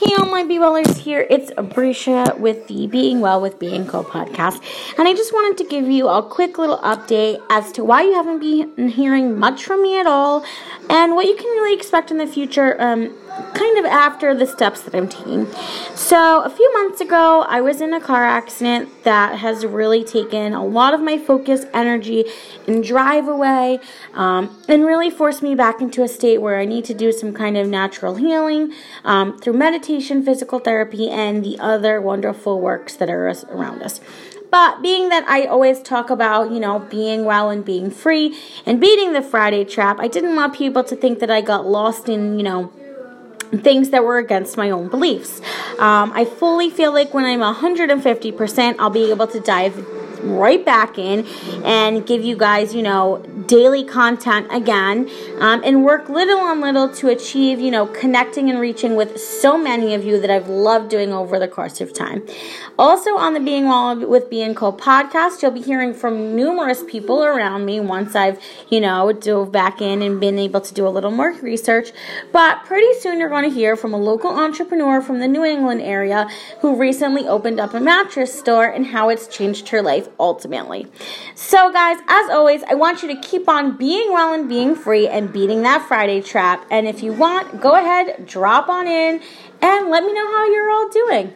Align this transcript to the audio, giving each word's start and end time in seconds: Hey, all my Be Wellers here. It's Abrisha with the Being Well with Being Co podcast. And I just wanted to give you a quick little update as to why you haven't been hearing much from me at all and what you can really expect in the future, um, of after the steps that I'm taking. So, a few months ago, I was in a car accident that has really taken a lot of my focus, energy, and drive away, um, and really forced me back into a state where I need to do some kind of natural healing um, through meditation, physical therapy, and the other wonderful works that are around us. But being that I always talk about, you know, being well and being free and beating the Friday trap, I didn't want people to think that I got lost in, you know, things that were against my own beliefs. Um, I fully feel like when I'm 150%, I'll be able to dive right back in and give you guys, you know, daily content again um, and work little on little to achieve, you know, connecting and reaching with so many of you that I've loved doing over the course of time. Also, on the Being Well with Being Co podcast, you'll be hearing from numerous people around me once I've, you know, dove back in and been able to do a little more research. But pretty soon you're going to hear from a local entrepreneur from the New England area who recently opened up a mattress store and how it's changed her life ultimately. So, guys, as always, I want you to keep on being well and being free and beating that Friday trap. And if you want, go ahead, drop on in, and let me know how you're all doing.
Hey, 0.00 0.14
all 0.16 0.26
my 0.26 0.44
Be 0.44 0.60
Wellers 0.60 0.96
here. 0.98 1.26
It's 1.28 1.50
Abrisha 1.54 2.38
with 2.38 2.68
the 2.68 2.86
Being 2.86 3.18
Well 3.20 3.40
with 3.40 3.58
Being 3.58 3.84
Co 3.84 4.04
podcast. 4.04 4.62
And 4.96 5.08
I 5.08 5.12
just 5.12 5.32
wanted 5.32 5.58
to 5.58 5.68
give 5.68 5.90
you 5.90 6.06
a 6.06 6.22
quick 6.22 6.56
little 6.56 6.78
update 6.78 7.42
as 7.50 7.72
to 7.72 7.82
why 7.82 8.02
you 8.02 8.14
haven't 8.14 8.38
been 8.38 8.90
hearing 8.90 9.36
much 9.36 9.64
from 9.64 9.82
me 9.82 9.98
at 9.98 10.06
all 10.06 10.44
and 10.88 11.16
what 11.16 11.26
you 11.26 11.34
can 11.34 11.46
really 11.46 11.74
expect 11.74 12.12
in 12.12 12.18
the 12.18 12.28
future, 12.28 12.80
um, 12.80 13.12
of 13.78 13.84
after 13.84 14.34
the 14.34 14.46
steps 14.46 14.82
that 14.82 14.94
I'm 14.94 15.08
taking. 15.08 15.46
So, 15.94 16.42
a 16.42 16.50
few 16.50 16.72
months 16.74 17.00
ago, 17.00 17.44
I 17.48 17.60
was 17.60 17.80
in 17.80 17.92
a 17.92 18.00
car 18.00 18.24
accident 18.24 19.04
that 19.04 19.38
has 19.38 19.64
really 19.64 20.04
taken 20.04 20.52
a 20.52 20.64
lot 20.64 20.94
of 20.94 21.00
my 21.00 21.18
focus, 21.18 21.64
energy, 21.72 22.24
and 22.66 22.84
drive 22.84 23.28
away, 23.28 23.80
um, 24.14 24.56
and 24.68 24.84
really 24.84 25.10
forced 25.10 25.42
me 25.42 25.54
back 25.54 25.80
into 25.80 26.02
a 26.02 26.08
state 26.08 26.38
where 26.38 26.58
I 26.58 26.64
need 26.64 26.84
to 26.86 26.94
do 26.94 27.12
some 27.12 27.32
kind 27.32 27.56
of 27.56 27.68
natural 27.68 28.16
healing 28.16 28.72
um, 29.04 29.38
through 29.38 29.54
meditation, 29.54 30.24
physical 30.24 30.58
therapy, 30.58 31.08
and 31.08 31.44
the 31.44 31.58
other 31.58 32.00
wonderful 32.00 32.60
works 32.60 32.96
that 32.96 33.08
are 33.08 33.28
around 33.50 33.82
us. 33.82 34.00
But 34.50 34.80
being 34.82 35.10
that 35.10 35.28
I 35.28 35.44
always 35.44 35.82
talk 35.82 36.10
about, 36.10 36.50
you 36.50 36.60
know, 36.60 36.78
being 36.78 37.24
well 37.24 37.50
and 37.50 37.64
being 37.64 37.90
free 37.90 38.38
and 38.64 38.80
beating 38.80 39.12
the 39.12 39.22
Friday 39.22 39.64
trap, 39.64 39.98
I 40.00 40.08
didn't 40.08 40.36
want 40.36 40.54
people 40.54 40.82
to 40.84 40.96
think 40.96 41.18
that 41.18 41.30
I 41.30 41.40
got 41.40 41.66
lost 41.66 42.08
in, 42.08 42.38
you 42.38 42.44
know, 42.44 42.72
things 43.50 43.90
that 43.90 44.04
were 44.04 44.18
against 44.18 44.56
my 44.56 44.70
own 44.70 44.88
beliefs. 44.88 45.40
Um, 45.78 46.12
I 46.14 46.24
fully 46.24 46.70
feel 46.70 46.92
like 46.92 47.14
when 47.14 47.24
I'm 47.24 47.40
150%, 47.40 48.76
I'll 48.78 48.90
be 48.90 49.10
able 49.10 49.26
to 49.28 49.40
dive 49.40 49.74
right 50.20 50.64
back 50.64 50.98
in 50.98 51.26
and 51.64 52.06
give 52.06 52.24
you 52.24 52.36
guys, 52.36 52.74
you 52.74 52.82
know, 52.82 53.24
daily 53.46 53.82
content 53.82 54.46
again 54.50 55.08
um, 55.40 55.62
and 55.64 55.84
work 55.84 56.08
little 56.08 56.38
on 56.38 56.60
little 56.60 56.88
to 56.88 57.08
achieve, 57.08 57.58
you 57.58 57.70
know, 57.70 57.86
connecting 57.86 58.50
and 58.50 58.60
reaching 58.60 58.94
with 58.94 59.18
so 59.18 59.56
many 59.56 59.94
of 59.94 60.04
you 60.04 60.20
that 60.20 60.30
I've 60.30 60.48
loved 60.48 60.90
doing 60.90 61.12
over 61.12 61.38
the 61.38 61.48
course 61.48 61.80
of 61.80 61.92
time. 61.92 62.26
Also, 62.78 63.16
on 63.16 63.34
the 63.34 63.40
Being 63.40 63.66
Well 63.66 64.06
with 64.06 64.28
Being 64.30 64.54
Co 64.54 64.72
podcast, 64.72 65.42
you'll 65.42 65.50
be 65.50 65.62
hearing 65.62 65.94
from 65.94 66.36
numerous 66.36 66.84
people 66.84 67.24
around 67.24 67.64
me 67.64 67.80
once 67.80 68.14
I've, 68.14 68.38
you 68.68 68.80
know, 68.80 69.12
dove 69.12 69.50
back 69.50 69.80
in 69.80 70.02
and 70.02 70.20
been 70.20 70.38
able 70.38 70.60
to 70.60 70.74
do 70.74 70.86
a 70.86 70.90
little 70.90 71.10
more 71.10 71.32
research. 71.40 71.90
But 72.32 72.64
pretty 72.64 72.98
soon 73.00 73.18
you're 73.18 73.28
going 73.28 73.48
to 73.48 73.54
hear 73.54 73.76
from 73.76 73.94
a 73.94 73.98
local 73.98 74.30
entrepreneur 74.30 75.00
from 75.00 75.20
the 75.20 75.28
New 75.28 75.44
England 75.44 75.80
area 75.80 76.28
who 76.60 76.76
recently 76.76 77.26
opened 77.26 77.60
up 77.60 77.74
a 77.74 77.80
mattress 77.80 78.38
store 78.38 78.66
and 78.66 78.86
how 78.86 79.08
it's 79.08 79.26
changed 79.26 79.68
her 79.70 79.82
life 79.82 80.07
ultimately. 80.18 80.86
So, 81.34 81.72
guys, 81.72 81.98
as 82.08 82.30
always, 82.30 82.62
I 82.64 82.74
want 82.74 83.02
you 83.02 83.08
to 83.14 83.20
keep 83.20 83.48
on 83.48 83.76
being 83.76 84.12
well 84.12 84.32
and 84.32 84.48
being 84.48 84.74
free 84.74 85.08
and 85.08 85.32
beating 85.32 85.62
that 85.62 85.86
Friday 85.86 86.20
trap. 86.20 86.66
And 86.70 86.86
if 86.86 87.02
you 87.02 87.12
want, 87.12 87.60
go 87.60 87.74
ahead, 87.74 88.26
drop 88.26 88.68
on 88.68 88.86
in, 88.86 89.20
and 89.60 89.90
let 89.90 90.04
me 90.04 90.12
know 90.12 90.26
how 90.32 90.46
you're 90.46 90.70
all 90.70 90.88
doing. 90.88 91.34